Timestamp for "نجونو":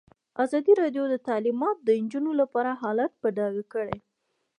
2.03-2.31